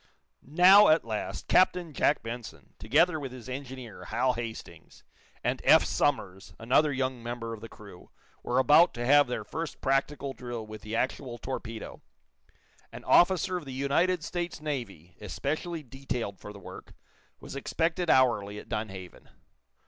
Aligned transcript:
Now, 0.41 0.87
at 0.87 1.05
last, 1.05 1.47
Captain 1.47 1.93
Jack 1.93 2.23
Benson, 2.23 2.73
together 2.79 3.19
with 3.19 3.31
his 3.31 3.47
engineer, 3.47 4.05
Hal 4.05 4.33
Hastings, 4.33 5.03
and 5.43 5.61
Eph 5.63 5.85
Somers, 5.85 6.55
another 6.57 6.91
young 6.91 7.21
member 7.21 7.53
of 7.53 7.61
the 7.61 7.69
crew, 7.69 8.09
were 8.41 8.57
about 8.57 8.95
to 8.95 9.05
have 9.05 9.27
their 9.27 9.43
first 9.43 9.79
practical 9.79 10.33
drill 10.33 10.65
with 10.65 10.81
the 10.81 10.95
actual 10.95 11.37
torpedo. 11.37 12.01
An 12.91 13.03
officer 13.03 13.57
of 13.57 13.65
the 13.65 13.73
United 13.73 14.23
States 14.23 14.59
Navy, 14.59 15.17
especially 15.21 15.83
detailed 15.83 16.39
for 16.39 16.51
the 16.51 16.57
work, 16.57 16.95
was 17.39 17.55
expected 17.55 18.09
hourly 18.09 18.57
at 18.57 18.69
Dunhaven. 18.69 19.29